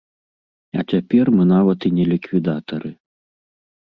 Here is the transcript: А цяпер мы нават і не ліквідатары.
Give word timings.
А 0.77 0.85
цяпер 0.93 1.25
мы 1.35 1.43
нават 1.51 1.79
і 1.89 1.91
не 1.97 2.05
ліквідатары. 2.13 2.91